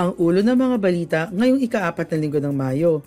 Ang 0.00 0.16
ulo 0.16 0.40
ng 0.40 0.56
mga 0.56 0.76
balita 0.80 1.20
ngayong 1.28 1.60
ikaapat 1.60 2.08
na 2.08 2.16
linggo 2.16 2.40
ng 2.40 2.56
Mayo. 2.56 3.04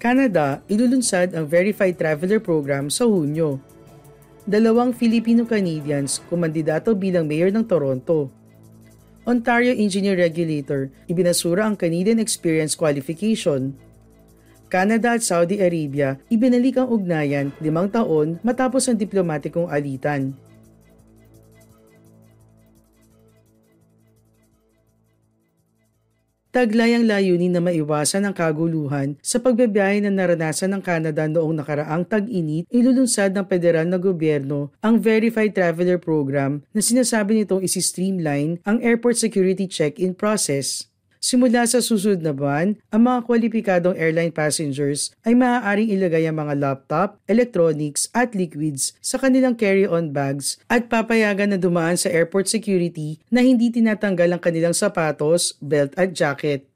Canada, 0.00 0.64
ilulunsad 0.72 1.36
ang 1.36 1.44
Verified 1.44 2.00
Traveler 2.00 2.40
Program 2.40 2.88
sa 2.88 3.04
Hunyo. 3.04 3.60
Dalawang 4.48 4.96
Filipino-Canadians 4.96 6.24
kumandidato 6.32 6.96
bilang 6.96 7.28
mayor 7.28 7.52
ng 7.52 7.68
Toronto. 7.68 8.32
Ontario 9.28 9.76
Engineer 9.76 10.16
Regulator, 10.16 10.88
ibinasura 11.12 11.68
ang 11.68 11.76
Canadian 11.76 12.16
Experience 12.16 12.72
Qualification. 12.72 13.76
Canada 14.72 15.20
at 15.20 15.24
Saudi 15.24 15.60
Arabia, 15.60 16.16
ibinalik 16.32 16.80
ang 16.80 16.88
ugnayan 16.88 17.52
limang 17.60 17.92
taon 17.92 18.40
matapos 18.40 18.88
ang 18.88 18.96
diplomatikong 18.96 19.68
alitan. 19.68 20.32
Taglay 26.54 26.94
ang 26.94 27.10
layunin 27.10 27.50
na 27.50 27.58
maiwasan 27.58 28.30
ang 28.30 28.30
kaguluhan 28.30 29.18
sa 29.18 29.42
pagbebiyahe 29.42 30.06
na 30.06 30.14
naranasan 30.14 30.70
ng 30.70 30.86
Canada 30.86 31.26
noong 31.26 31.58
nakaraang 31.58 32.06
tag-init, 32.06 32.70
ilulunsad 32.70 33.34
ng 33.34 33.42
federal 33.50 33.90
na 33.90 33.98
gobyerno 33.98 34.70
ang 34.78 35.02
Verified 35.02 35.50
Traveler 35.50 35.98
Program 35.98 36.62
na 36.70 36.78
sinasabi 36.78 37.42
nitong 37.42 37.66
isi-streamline 37.66 38.62
ang 38.62 38.78
airport 38.86 39.18
security 39.18 39.66
check-in 39.66 40.14
process. 40.14 40.93
Simula 41.24 41.64
sa 41.64 41.80
susunod 41.80 42.20
na 42.20 42.36
buwan, 42.36 42.76
ang 42.92 43.08
mga 43.08 43.24
kwalipikadong 43.24 43.96
airline 43.96 44.28
passengers 44.28 45.08
ay 45.24 45.32
maaaring 45.32 45.88
ilagay 45.88 46.28
ang 46.28 46.36
mga 46.36 46.52
laptop, 46.60 47.16
electronics 47.24 48.12
at 48.12 48.36
liquids 48.36 48.92
sa 49.00 49.16
kanilang 49.16 49.56
carry-on 49.56 50.12
bags 50.12 50.60
at 50.68 50.92
papayagan 50.92 51.56
na 51.56 51.56
dumaan 51.56 51.96
sa 51.96 52.12
airport 52.12 52.52
security 52.52 53.24
na 53.32 53.40
hindi 53.40 53.72
tinatanggal 53.72 54.36
ang 54.36 54.42
kanilang 54.44 54.76
sapatos, 54.76 55.56
belt 55.64 55.96
at 55.96 56.12
jacket. 56.12 56.68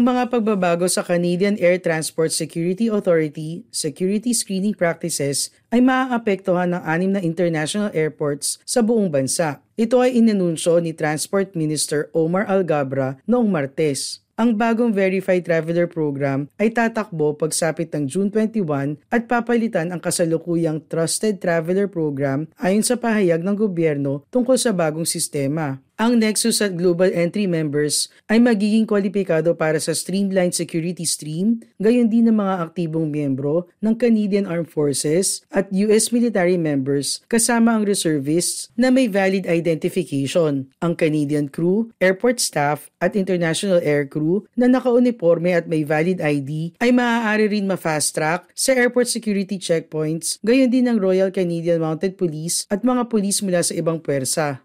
Ang 0.00 0.16
mga 0.16 0.32
pagbabago 0.32 0.88
sa 0.88 1.04
Canadian 1.04 1.60
Air 1.60 1.76
Transport 1.76 2.32
Security 2.32 2.88
Authority 2.88 3.68
security 3.68 4.32
screening 4.32 4.72
practices 4.72 5.52
ay 5.68 5.84
maaapektuhan 5.84 6.72
ng 6.72 6.80
anim 6.88 7.12
na 7.12 7.20
international 7.20 7.92
airports 7.92 8.56
sa 8.64 8.80
buong 8.80 9.12
bansa. 9.12 9.60
Ito 9.76 10.00
ay 10.00 10.16
inanunsyo 10.16 10.80
ni 10.80 10.96
Transport 10.96 11.52
Minister 11.52 12.08
Omar 12.16 12.48
Algabra 12.48 13.20
noong 13.28 13.52
Martes. 13.52 14.24
Ang 14.40 14.56
bagong 14.56 14.96
Verified 14.96 15.44
Traveler 15.44 15.84
Program 15.84 16.48
ay 16.56 16.72
tatakbo 16.72 17.36
pagsapit 17.36 17.92
ng 17.92 18.08
June 18.08 18.32
21 18.32 19.04
at 19.12 19.28
papalitan 19.28 19.92
ang 19.92 20.00
kasalukuyang 20.00 20.80
Trusted 20.88 21.44
Traveler 21.44 21.92
Program 21.92 22.48
ayon 22.56 22.80
sa 22.80 22.96
pahayag 22.96 23.44
ng 23.44 23.52
gobyerno 23.52 24.24
tungkol 24.32 24.56
sa 24.56 24.72
bagong 24.72 25.04
sistema. 25.04 25.84
Ang 26.00 26.16
Nexus 26.16 26.64
at 26.64 26.80
Global 26.80 27.12
Entry 27.12 27.44
members 27.44 28.08
ay 28.24 28.40
magiging 28.40 28.88
kwalipikado 28.88 29.52
para 29.52 29.76
sa 29.76 29.92
Streamlined 29.92 30.56
Security 30.56 31.04
Stream, 31.04 31.60
gayon 31.76 32.08
din 32.08 32.24
ng 32.24 32.40
mga 32.40 32.54
aktibong 32.64 33.12
miyembro 33.12 33.68
ng 33.84 33.92
Canadian 34.00 34.48
Armed 34.48 34.72
Forces 34.72 35.44
at 35.52 35.68
US 35.68 36.08
military 36.08 36.56
members 36.56 37.20
kasama 37.28 37.76
ang 37.76 37.84
reservists 37.84 38.72
na 38.80 38.88
may 38.88 39.12
valid 39.12 39.44
identification, 39.44 40.72
ang 40.80 40.96
Canadian 40.96 41.52
crew, 41.52 41.92
airport 42.00 42.40
staff 42.40 42.88
at 42.96 43.12
international 43.12 43.84
air 43.84 44.08
crew 44.08 44.48
na 44.56 44.72
nakauniforme 44.72 45.52
at 45.52 45.68
may 45.68 45.84
valid 45.84 46.24
ID 46.24 46.80
ay 46.80 46.96
maaari 46.96 47.52
rin 47.52 47.68
ma-fast 47.68 48.16
track 48.16 48.48
sa 48.56 48.72
airport 48.72 49.04
security 49.04 49.60
checkpoints, 49.60 50.40
gayon 50.40 50.72
din 50.72 50.88
ng 50.88 50.96
Royal 50.96 51.28
Canadian 51.28 51.84
Mounted 51.84 52.16
Police 52.16 52.64
at 52.72 52.88
mga 52.88 53.12
pulis 53.12 53.44
mula 53.44 53.60
sa 53.60 53.76
ibang 53.76 54.00
puwersa. 54.00 54.64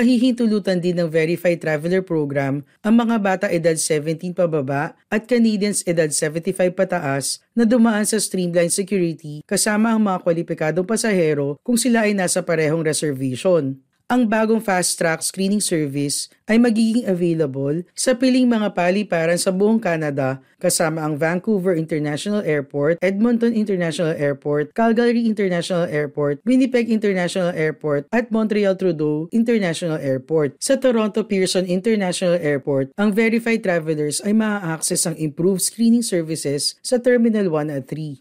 Pahihintulutan 0.00 0.80
din 0.80 0.96
ng 0.96 1.12
Verified 1.12 1.60
Traveler 1.60 2.00
Program 2.00 2.64
ang 2.80 2.94
mga 2.96 3.20
bata 3.20 3.46
edad 3.52 3.76
17 3.76 4.32
pababa 4.32 4.96
at 5.12 5.28
Canadians 5.28 5.84
edad 5.84 6.08
75 6.08 6.72
pataas 6.72 7.44
na 7.52 7.68
dumaan 7.68 8.08
sa 8.08 8.16
streamline 8.16 8.72
security 8.72 9.44
kasama 9.44 9.92
ang 9.92 10.00
mga 10.00 10.24
kwalipikadong 10.24 10.88
pasahero 10.88 11.60
kung 11.60 11.76
sila 11.76 12.08
ay 12.08 12.16
nasa 12.16 12.40
parehong 12.40 12.80
reservation. 12.80 13.76
Ang 14.10 14.26
bagong 14.26 14.58
fast 14.58 14.98
track 14.98 15.22
screening 15.22 15.62
service 15.62 16.26
ay 16.50 16.58
magiging 16.58 17.06
available 17.06 17.86
sa 17.94 18.10
piling 18.18 18.50
mga 18.50 18.74
paliparan 18.74 19.38
sa 19.38 19.54
buong 19.54 19.78
Canada 19.78 20.42
kasama 20.58 21.06
ang 21.06 21.14
Vancouver 21.14 21.78
International 21.78 22.42
Airport, 22.42 22.98
Edmonton 23.06 23.54
International 23.54 24.10
Airport, 24.18 24.74
Calgary 24.74 25.30
International 25.30 25.86
Airport, 25.86 26.42
Winnipeg 26.42 26.90
International 26.90 27.54
Airport 27.54 28.10
at 28.10 28.34
Montreal 28.34 28.74
Trudeau 28.74 29.30
International 29.30 30.02
Airport. 30.02 30.58
Sa 30.58 30.74
Toronto 30.74 31.22
Pearson 31.22 31.70
International 31.70 32.34
Airport, 32.34 32.90
ang 32.98 33.14
verified 33.14 33.62
travelers 33.62 34.18
ay 34.26 34.34
maa-access 34.34 35.06
ang 35.06 35.14
improved 35.22 35.62
screening 35.62 36.02
services 36.02 36.74
sa 36.82 36.98
Terminal 36.98 37.46
1 37.46 37.70
at 37.70 37.86
3. 37.86 38.18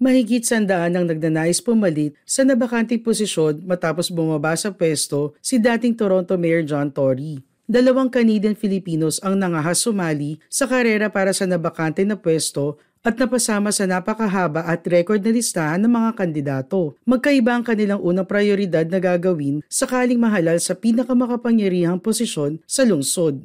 Mahigit 0.00 0.44
sandaan 0.44 0.92
ang 0.92 1.08
nagnanais 1.08 1.64
pumalit 1.64 2.12
sa 2.28 2.44
nabakanting 2.44 3.00
posisyon 3.00 3.64
matapos 3.64 4.12
bumaba 4.12 4.52
sa 4.60 4.76
pwesto 4.76 5.32
si 5.40 5.56
dating 5.56 5.96
Toronto 5.96 6.36
Mayor 6.36 6.60
John 6.60 6.92
Tory. 6.92 7.40
Dalawang 7.64 8.12
Canadian 8.12 8.56
Filipinos 8.56 9.20
ang 9.24 9.40
nangahas 9.40 9.80
sumali 9.80 10.36
sa 10.52 10.68
karera 10.68 11.08
para 11.08 11.32
sa 11.32 11.48
nabakante 11.48 12.04
na 12.04 12.18
pwesto 12.18 12.76
at 13.00 13.16
napasama 13.16 13.72
sa 13.72 13.88
napakahaba 13.88 14.64
at 14.68 14.84
record 14.84 15.24
na 15.24 15.32
listahan 15.32 15.80
ng 15.84 15.92
mga 15.92 16.10
kandidato. 16.16 16.96
Magkaiba 17.08 17.56
ang 17.56 17.64
kanilang 17.64 18.00
unang 18.04 18.28
prioridad 18.28 18.84
na 18.88 19.00
gagawin 19.00 19.64
sakaling 19.72 20.20
mahalal 20.20 20.60
sa 20.60 20.76
pinakamakapangyarihang 20.76 22.00
posisyon 22.00 22.60
sa 22.68 22.84
lungsod 22.84 23.40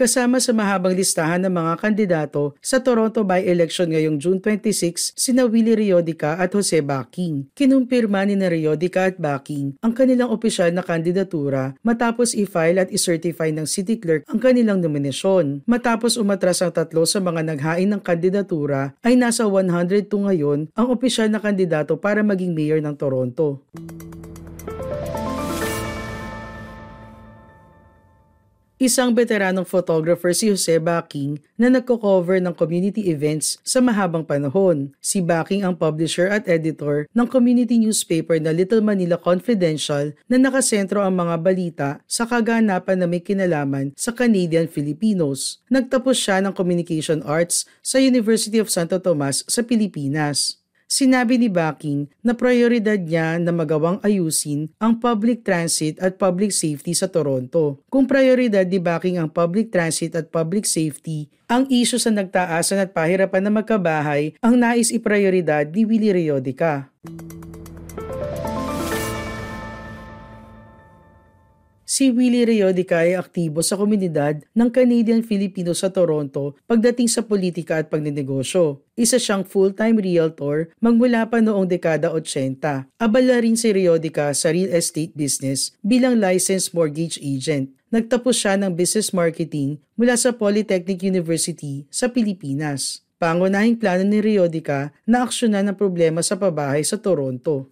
kasama 0.00 0.40
sa 0.40 0.56
mahabang 0.56 0.96
listahan 0.96 1.44
ng 1.44 1.52
mga 1.52 1.72
kandidato 1.76 2.56
sa 2.64 2.80
Toronto 2.80 3.20
by-election 3.20 3.92
ngayong 3.92 4.16
June 4.16 4.40
26 4.40 5.12
sina 5.12 5.44
Willie 5.44 5.76
Riodica 5.76 6.40
at 6.40 6.56
Jose 6.56 6.80
Baking. 6.80 7.52
Kinumpirma 7.52 8.24
ni 8.24 8.32
na 8.32 8.48
Riodica 8.48 9.12
at 9.12 9.20
Baking 9.20 9.76
ang 9.84 9.92
kanilang 9.92 10.32
opisyal 10.32 10.72
na 10.72 10.80
kandidatura 10.80 11.76
matapos 11.84 12.32
i-file 12.32 12.80
at 12.80 12.88
i-certify 12.88 13.52
ng 13.52 13.68
City 13.68 14.00
Clerk 14.00 14.24
ang 14.24 14.40
kanilang 14.40 14.80
nominasyon. 14.80 15.68
Matapos 15.68 16.16
umatras 16.16 16.64
ang 16.64 16.72
tatlo 16.72 17.04
sa 17.04 17.20
mga 17.20 17.44
naghain 17.52 17.92
ng 17.92 18.00
kandidatura 18.00 18.96
ay 19.04 19.20
nasa 19.20 19.44
102 19.44 20.08
ngayon 20.08 20.72
ang 20.72 20.86
opisyal 20.88 21.28
na 21.28 21.44
kandidato 21.44 22.00
para 22.00 22.24
maging 22.24 22.56
mayor 22.56 22.80
ng 22.80 22.96
Toronto. 22.96 23.60
Isang 28.80 29.12
veteranong 29.12 29.68
photographer 29.68 30.32
si 30.32 30.48
Jose 30.48 30.80
Baking 30.80 31.36
na 31.60 31.68
nagko-cover 31.68 32.40
ng 32.40 32.56
community 32.56 33.12
events 33.12 33.60
sa 33.60 33.76
mahabang 33.76 34.24
panahon. 34.24 34.96
Si 35.04 35.20
Baking 35.20 35.68
ang 35.68 35.76
publisher 35.76 36.32
at 36.32 36.48
editor 36.48 37.04
ng 37.12 37.28
community 37.28 37.76
newspaper 37.76 38.40
na 38.40 38.56
Little 38.56 38.80
Manila 38.80 39.20
Confidential 39.20 40.16
na 40.32 40.40
nakasentro 40.40 41.04
ang 41.04 41.12
mga 41.12 41.36
balita 41.44 41.88
sa 42.08 42.24
kaganapan 42.24 43.04
na 43.04 43.04
may 43.04 43.20
kinalaman 43.20 43.92
sa 44.00 44.16
Canadian 44.16 44.64
Filipinos. 44.64 45.60
Nagtapos 45.68 46.16
siya 46.16 46.40
ng 46.40 46.56
Communication 46.56 47.20
Arts 47.28 47.68
sa 47.84 48.00
University 48.00 48.56
of 48.56 48.72
Santo 48.72 48.96
Tomas 48.96 49.44
sa 49.44 49.60
Pilipinas. 49.60 50.59
Sinabi 50.90 51.38
ni 51.38 51.46
Baking 51.46 52.10
na 52.18 52.34
prioridad 52.34 52.98
niya 52.98 53.38
na 53.38 53.54
magawang 53.54 54.02
ayusin 54.02 54.74
ang 54.82 54.98
public 54.98 55.46
transit 55.46 55.94
at 56.02 56.18
public 56.18 56.50
safety 56.50 56.98
sa 56.98 57.06
Toronto. 57.06 57.78
Kung 57.86 58.10
prioridad 58.10 58.66
ni 58.66 58.82
Baking 58.82 59.22
ang 59.22 59.30
public 59.30 59.70
transit 59.70 60.18
at 60.18 60.34
public 60.34 60.66
safety, 60.66 61.30
ang 61.46 61.70
isyo 61.70 61.94
sa 61.94 62.10
nagtaasan 62.10 62.82
at 62.82 62.90
pahirapan 62.90 63.46
na 63.46 63.54
magkabahay 63.54 64.34
ang 64.42 64.58
nais 64.58 64.90
iprioridad 64.90 65.70
ni 65.70 65.86
Willie 65.86 66.10
Rio 66.10 66.42
Si 72.00 72.08
Willie 72.08 72.48
Rayodica 72.48 73.04
ay 73.04 73.12
aktibo 73.12 73.60
sa 73.60 73.76
komunidad 73.76 74.40
ng 74.56 74.72
Canadian 74.72 75.20
Filipino 75.20 75.76
sa 75.76 75.92
Toronto 75.92 76.56
pagdating 76.64 77.12
sa 77.12 77.20
politika 77.20 77.76
at 77.76 77.92
pagnenegosyo. 77.92 78.80
Isa 78.96 79.20
siyang 79.20 79.44
full-time 79.44 80.00
realtor 80.00 80.72
magmula 80.80 81.28
pa 81.28 81.44
noong 81.44 81.68
dekada 81.68 82.08
80. 82.08 82.88
Abala 82.96 83.44
rin 83.44 83.52
si 83.52 83.68
Rayodica 83.68 84.32
sa 84.32 84.48
real 84.48 84.72
estate 84.72 85.12
business 85.12 85.76
bilang 85.84 86.16
licensed 86.16 86.72
mortgage 86.72 87.20
agent. 87.20 87.68
Nagtapos 87.92 88.32
siya 88.32 88.56
ng 88.56 88.72
business 88.72 89.12
marketing 89.12 89.76
mula 89.92 90.16
sa 90.16 90.32
Polytechnic 90.32 91.04
University 91.04 91.84
sa 91.92 92.08
Pilipinas. 92.08 93.04
Pangunahing 93.20 93.76
plano 93.76 94.08
ni 94.08 94.24
Rayodica 94.24 94.88
na 95.04 95.28
aksyonan 95.28 95.68
ang 95.68 95.76
problema 95.76 96.24
sa 96.24 96.40
pabahay 96.40 96.80
sa 96.80 96.96
Toronto. 96.96 97.68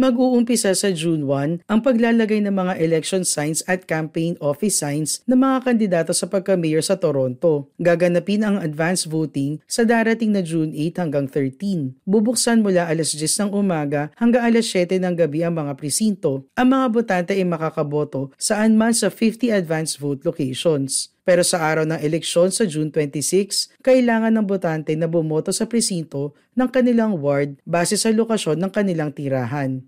Mag-uumpisa 0.00 0.72
sa 0.72 0.88
June 0.96 1.28
1 1.28 1.68
ang 1.68 1.80
paglalagay 1.84 2.40
ng 2.40 2.56
mga 2.56 2.80
election 2.80 3.20
signs 3.20 3.60
at 3.68 3.84
campaign 3.84 4.32
office 4.40 4.80
signs 4.80 5.20
ng 5.28 5.36
mga 5.36 5.58
kandidato 5.60 6.16
sa 6.16 6.24
pagka-mayor 6.24 6.80
sa 6.80 6.96
Toronto. 6.96 7.68
Gaganapin 7.76 8.40
ang 8.40 8.56
advance 8.64 9.04
voting 9.04 9.60
sa 9.68 9.84
darating 9.84 10.32
na 10.32 10.40
June 10.40 10.72
8 10.72 11.04
hanggang 11.04 11.28
13. 11.28 12.00
Bubuksan 12.08 12.64
mula 12.64 12.88
alas 12.88 13.12
10 13.12 13.44
ng 13.44 13.50
umaga 13.52 14.08
hanggang 14.16 14.48
alas 14.48 14.72
7 14.72 14.96
ng 14.96 15.20
gabi 15.20 15.44
ang 15.44 15.60
mga 15.60 15.76
presinto. 15.76 16.48
Ang 16.56 16.72
mga 16.72 16.86
botante 16.88 17.32
ay 17.36 17.44
makakaboto 17.44 18.32
saan 18.40 18.80
man 18.80 18.96
sa 18.96 19.12
50 19.12 19.52
advance 19.52 20.00
vote 20.00 20.24
locations. 20.24 21.12
Pero 21.30 21.46
sa 21.46 21.62
araw 21.62 21.86
ng 21.86 22.02
eleksyon 22.02 22.50
sa 22.50 22.66
June 22.66 22.90
26, 22.90 23.78
kailangan 23.86 24.34
ng 24.34 24.42
botante 24.50 24.90
na 24.98 25.06
bumoto 25.06 25.54
sa 25.54 25.62
presinto 25.62 26.34
ng 26.58 26.66
kanilang 26.66 27.22
ward 27.22 27.54
base 27.62 27.94
sa 27.94 28.10
lokasyon 28.10 28.58
ng 28.58 28.70
kanilang 28.74 29.14
tirahan. 29.14 29.78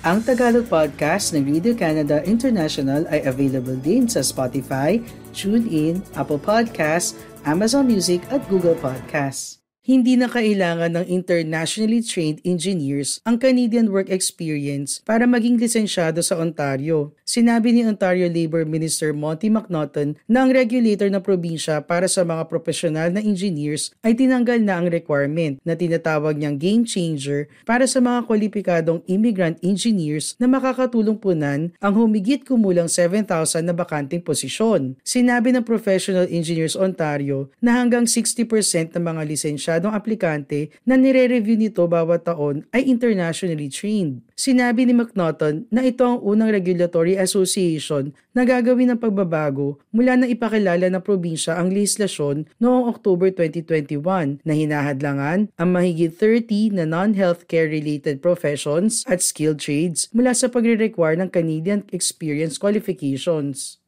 Ang 0.00 0.24
Tagalog 0.24 0.64
podcast 0.72 1.36
ng 1.36 1.44
Radio 1.44 1.76
Canada 1.76 2.24
International 2.24 3.04
ay 3.12 3.20
available 3.28 3.76
din 3.76 4.08
sa 4.08 4.24
Spotify, 4.24 4.96
TuneIn, 5.36 6.00
Apple 6.16 6.40
Podcasts, 6.40 7.20
Amazon 7.44 7.84
Music 7.84 8.24
at 8.32 8.40
Google 8.48 8.80
Podcasts. 8.80 9.60
Hindi 9.86 10.18
na 10.18 10.26
kailangan 10.26 10.98
ng 10.98 11.06
internationally 11.06 12.02
trained 12.02 12.42
engineers 12.42 13.22
ang 13.22 13.38
Canadian 13.38 13.94
work 13.94 14.10
experience 14.10 14.98
para 15.06 15.30
maging 15.30 15.62
lisensyado 15.62 16.18
sa 16.26 16.42
Ontario. 16.42 17.14
Sinabi 17.26 17.74
ni 17.74 17.82
Ontario 17.82 18.30
Labor 18.30 18.64
Minister 18.64 19.12
Monty 19.12 19.52
McNaughton 19.52 20.16
na 20.24 20.46
ang 20.46 20.54
regulator 20.54 21.10
na 21.12 21.20
probinsya 21.20 21.84
para 21.84 22.06
sa 22.06 22.24
mga 22.24 22.48
profesional 22.48 23.12
na 23.12 23.20
engineers 23.20 23.92
ay 24.00 24.16
tinanggal 24.16 24.62
na 24.62 24.80
ang 24.80 24.88
requirement 24.88 25.60
na 25.66 25.76
tinatawag 25.76 26.40
niyang 26.40 26.56
game 26.56 26.86
changer 26.86 27.50
para 27.68 27.84
sa 27.84 28.00
mga 28.00 28.24
kwalipikadong 28.30 29.02
immigrant 29.10 29.60
engineers 29.60 30.38
na 30.40 30.48
makakatulong 30.48 31.20
punan 31.20 31.74
ang 31.82 31.94
humigit 31.98 32.46
kumulang 32.46 32.88
7,000 32.88 33.28
na 33.66 33.74
bakanting 33.76 34.22
posisyon. 34.22 34.96
Sinabi 35.02 35.52
ng 35.52 35.66
Professional 35.66 36.30
Engineers 36.30 36.78
Ontario 36.78 37.50
na 37.60 37.76
hanggang 37.76 38.08
60% 38.08 38.94
ng 38.94 39.02
mga 39.02 39.22
lisensya 39.26 39.66
lisensyadong 39.66 39.98
aplikante 39.98 40.70
na 40.86 40.94
nire-review 40.94 41.58
nito 41.58 41.82
bawat 41.90 42.22
taon 42.22 42.62
ay 42.70 42.86
internationally 42.86 43.66
trained. 43.66 44.22
Sinabi 44.36 44.84
ni 44.84 44.92
McNaughton 44.92 45.64
na 45.72 45.80
ito 45.80 46.04
ang 46.04 46.20
unang 46.20 46.52
regulatory 46.52 47.16
association 47.16 48.12
na 48.36 48.44
gagawin 48.44 48.92
ng 48.92 49.00
pagbabago 49.00 49.80
mula 49.88 50.12
na 50.12 50.28
ipakilala 50.28 50.92
ng 50.92 51.00
probinsya 51.00 51.56
ang 51.56 51.72
legislasyon 51.72 52.44
noong 52.60 52.84
October 52.84 53.32
2021 53.32 54.44
na 54.44 54.52
hinahadlangan 54.52 55.48
ang 55.56 55.68
mahigit 55.72 56.12
30 56.12 56.76
na 56.76 56.84
non-healthcare 56.84 57.72
related 57.72 58.20
professions 58.20 59.08
at 59.08 59.24
skilled 59.24 59.56
trades 59.56 60.12
mula 60.12 60.36
sa 60.36 60.52
pagre-require 60.52 61.16
ng 61.16 61.32
Canadian 61.32 61.88
Experience 61.88 62.60
Qualifications. 62.60 63.80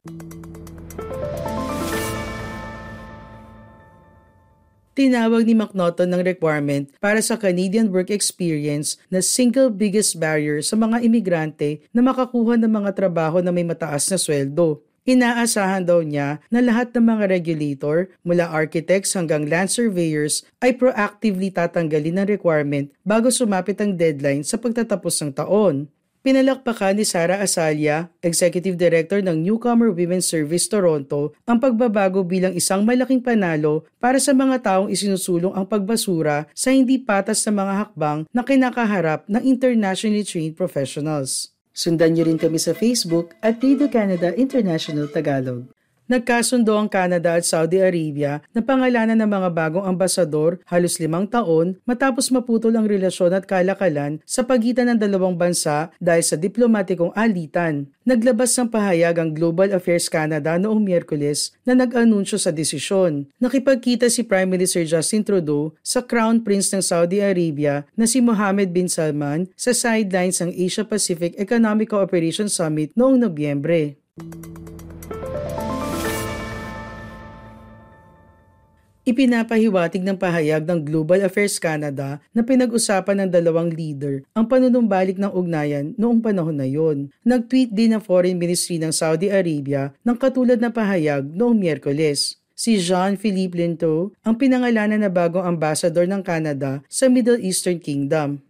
Tinawag 4.99 5.47
ni 5.47 5.55
McNaughton 5.55 6.11
ng 6.11 6.27
requirement 6.27 6.91
para 6.99 7.23
sa 7.23 7.39
Canadian 7.39 7.87
work 7.87 8.11
experience 8.11 8.99
na 9.07 9.23
single 9.23 9.71
biggest 9.71 10.19
barrier 10.19 10.59
sa 10.59 10.75
mga 10.75 10.99
imigrante 10.99 11.79
na 11.95 12.03
makakuha 12.03 12.59
ng 12.59 12.67
mga 12.67 12.91
trabaho 12.99 13.39
na 13.39 13.47
may 13.47 13.63
mataas 13.63 14.11
na 14.11 14.19
sweldo. 14.19 14.83
Inaasahan 15.07 15.87
daw 15.87 16.03
niya 16.03 16.43
na 16.51 16.59
lahat 16.59 16.91
ng 16.91 17.15
mga 17.15 17.31
regulator, 17.31 18.11
mula 18.27 18.51
architects 18.51 19.15
hanggang 19.15 19.47
land 19.47 19.71
surveyors, 19.71 20.43
ay 20.59 20.75
proactively 20.75 21.47
tatanggalin 21.47 22.19
ng 22.19 22.27
requirement 22.35 22.91
bago 23.07 23.31
sumapit 23.31 23.79
ang 23.79 23.95
deadline 23.95 24.43
sa 24.43 24.59
pagtatapos 24.59 25.15
ng 25.23 25.31
taon. 25.31 25.87
Pinalakpakan 26.19 26.99
ni 26.99 27.07
Sara 27.07 27.39
Asalia, 27.39 28.11
Executive 28.19 28.75
Director 28.75 29.23
ng 29.23 29.39
Newcomer 29.39 29.87
Women's 29.87 30.27
Service 30.27 30.67
Toronto, 30.67 31.31
ang 31.47 31.63
pagbabago 31.63 32.27
bilang 32.27 32.51
isang 32.51 32.83
malaking 32.83 33.23
panalo 33.23 33.87
para 34.03 34.19
sa 34.19 34.35
mga 34.35 34.59
taong 34.59 34.91
isinusulong 34.91 35.55
ang 35.55 35.63
pagbasura 35.63 36.51
sa 36.51 36.75
hindi 36.75 36.99
patas 36.99 37.39
na 37.47 37.63
mga 37.63 37.73
hakbang 37.87 38.19
na 38.35 38.43
kinakaharap 38.43 39.23
ng 39.31 39.43
internationally 39.47 40.27
trained 40.27 40.59
professionals. 40.59 41.55
Sundan 41.71 42.11
niyo 42.11 42.27
rin 42.27 42.35
kami 42.35 42.59
sa 42.59 42.75
Facebook 42.75 43.31
at 43.39 43.63
Radio 43.63 43.87
Canada 43.87 44.35
International 44.35 45.07
Tagalog. 45.07 45.71
Nagkasundo 46.09 46.73
ang 46.73 46.89
Canada 46.89 47.37
at 47.37 47.45
Saudi 47.45 47.77
Arabia 47.77 48.41
na 48.49 48.65
pangalanan 48.65 49.13
ng 49.13 49.29
mga 49.29 49.49
bagong 49.53 49.85
ambasador 49.85 50.57
halos 50.65 50.97
limang 50.97 51.29
taon 51.29 51.77
matapos 51.85 52.33
maputol 52.33 52.73
ang 52.73 52.89
relasyon 52.89 53.29
at 53.37 53.45
kalakalan 53.45 54.17
sa 54.25 54.41
pagitan 54.41 54.89
ng 54.89 54.97
dalawang 54.97 55.37
bansa 55.37 55.93
dahil 56.01 56.25
sa 56.25 56.33
diplomatikong 56.33 57.13
alitan. 57.13 57.93
Naglabas 58.09 58.57
ng 58.57 58.73
pahayag 58.73 59.21
ang 59.21 59.37
Global 59.37 59.69
Affairs 59.69 60.09
Canada 60.09 60.57
noong 60.57 60.81
Miyerkules 60.81 61.53
na 61.61 61.77
nag-anunsyo 61.77 62.41
sa 62.41 62.49
desisyon. 62.49 63.29
Nakipagkita 63.37 64.09
si 64.09 64.25
Prime 64.25 64.49
Minister 64.49 64.81
Justin 64.89 65.21
Trudeau 65.21 65.77
sa 65.85 66.01
Crown 66.01 66.41
Prince 66.41 66.73
ng 66.73 66.81
Saudi 66.81 67.21
Arabia 67.21 67.85
na 67.93 68.09
si 68.09 68.17
Mohammed 68.17 68.73
bin 68.73 68.89
Salman 68.89 69.45
sa 69.53 69.77
sidelines 69.77 70.41
ng 70.41 70.57
Asia-Pacific 70.57 71.37
Economic 71.37 71.93
Cooperation 71.93 72.49
Summit 72.49 72.97
noong 72.97 73.21
Nobyembre. 73.21 74.01
Ipinapahiwatig 79.09 80.05
ng 80.05 80.21
pahayag 80.21 80.69
ng 80.69 80.85
Global 80.85 81.25
Affairs 81.25 81.57
Canada 81.57 82.21
na 82.29 82.45
pinag-usapan 82.45 83.25
ng 83.25 83.29
dalawang 83.33 83.73
leader 83.73 84.21
ang 84.37 84.45
panunumbalik 84.45 85.17
ng 85.17 85.33
ugnayan 85.33 85.97
noong 85.97 86.21
panahon 86.21 86.53
na 86.53 86.69
yon. 86.69 87.09
Nag-tweet 87.25 87.73
din 87.73 87.97
ang 87.97 88.05
Foreign 88.05 88.37
Ministry 88.37 88.77
ng 88.77 88.93
Saudi 88.93 89.33
Arabia 89.33 89.97
ng 90.05 90.13
katulad 90.13 90.61
na 90.61 90.69
pahayag 90.69 91.25
noong 91.25 91.57
Miyerkules 91.57 92.37
si 92.53 92.77
Jean-Philippe 92.77 93.57
Linto 93.57 94.13
ang 94.21 94.37
pinangalanan 94.37 95.01
na 95.01 95.09
bagong 95.09 95.57
ambassador 95.57 96.05
ng 96.05 96.21
Canada 96.21 96.85
sa 96.85 97.09
Middle 97.09 97.41
Eastern 97.41 97.81
Kingdom. 97.81 98.45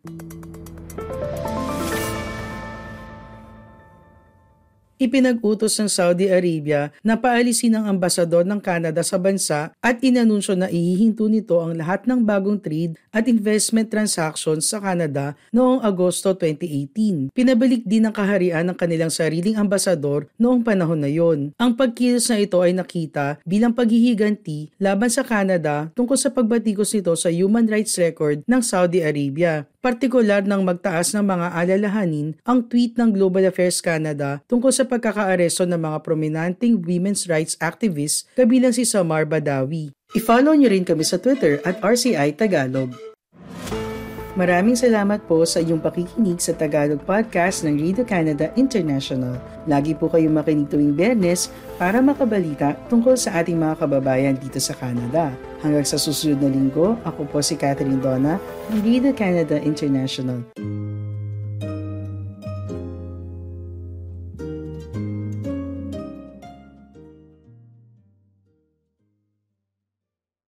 Ipinag-utos 4.99 5.79
ng 5.79 5.87
Saudi 5.87 6.27
Arabia 6.27 6.91
na 6.99 7.15
paalisin 7.15 7.71
ang 7.71 7.87
ambasador 7.87 8.43
ng 8.43 8.59
Canada 8.59 8.99
sa 8.99 9.15
bansa 9.15 9.71
at 9.79 10.03
inanunsyo 10.03 10.59
na 10.59 10.67
ihihinto 10.67 11.23
nito 11.31 11.55
ang 11.55 11.79
lahat 11.79 12.03
ng 12.03 12.19
bagong 12.19 12.59
trade 12.59 12.99
at 13.15 13.31
investment 13.31 13.87
transactions 13.87 14.67
sa 14.67 14.83
Canada 14.83 15.39
noong 15.55 15.79
Agosto 15.87 16.35
2018. 16.35 17.31
Pinabalik 17.31 17.87
din 17.87 18.11
ng 18.11 18.13
kaharian 18.13 18.67
ng 18.67 18.75
kanilang 18.75 19.07
sariling 19.07 19.55
ambasador 19.55 20.27
noong 20.35 20.67
panahon 20.67 20.99
na 20.99 21.07
yon. 21.07 21.55
Ang 21.55 21.79
pagkilos 21.79 22.27
na 22.27 22.43
ito 22.43 22.59
ay 22.59 22.75
nakita 22.75 23.39
bilang 23.47 23.71
paghihiganti 23.71 24.75
laban 24.83 25.07
sa 25.07 25.23
Canada 25.23 25.95
tungkol 25.95 26.19
sa 26.19 26.27
pagbatikos 26.27 26.91
nito 26.91 27.15
sa 27.15 27.31
human 27.31 27.71
rights 27.71 27.95
record 27.95 28.43
ng 28.43 28.59
Saudi 28.59 28.99
Arabia. 28.99 29.63
Partikular 29.79 30.43
nang 30.43 30.67
magtaas 30.67 31.15
ng 31.15 31.23
mga 31.23 31.55
alalahanin 31.55 32.35
ang 32.43 32.67
tweet 32.67 32.99
ng 32.99 33.15
Global 33.15 33.47
Affairs 33.47 33.79
Canada 33.79 34.43
tungkol 34.51 34.75
sa 34.75 34.88
pagkakaaresto 34.89 35.69
ng 35.69 35.77
mga 35.77 35.97
prominenteng 36.01 36.81
women's 36.81 37.29
rights 37.29 37.53
activists 37.61 38.25
kabilang 38.33 38.73
si 38.73 38.81
Samar 38.81 39.29
Badawi. 39.29 39.93
I-follow 40.17 40.57
niyo 40.57 40.73
rin 40.73 40.81
kami 40.81 41.05
sa 41.05 41.21
Twitter 41.21 41.61
at 41.61 41.77
RCI 41.85 42.33
Tagalog. 42.33 42.97
Maraming 44.39 44.79
salamat 44.79 45.27
po 45.27 45.43
sa 45.43 45.59
iyong 45.59 45.83
pakikinig 45.83 46.39
sa 46.39 46.55
Tagalog 46.55 47.03
Podcast 47.03 47.67
ng 47.67 47.75
Radio 47.75 48.07
Canada 48.07 48.47
International. 48.55 49.35
Lagi 49.67 49.91
po 49.91 50.07
kayong 50.07 50.31
makinig 50.31 50.71
tuwing 50.71 50.95
Bernes 50.95 51.51
para 51.75 51.99
makabalita 51.99 52.71
tungkol 52.87 53.19
sa 53.19 53.43
ating 53.43 53.59
mga 53.59 53.83
kababayan 53.83 54.39
dito 54.39 54.55
sa 54.63 54.71
Canada. 54.79 55.35
Hanggang 55.59 55.83
sa 55.83 55.99
susunod 55.99 56.39
na 56.39 56.55
linggo, 56.55 56.95
ako 57.03 57.27
po 57.27 57.43
si 57.43 57.59
Catherine 57.59 57.99
Donna 57.99 58.39
ng 58.71 58.79
Vida 58.79 59.11
Canada 59.11 59.59
International. 59.59 60.39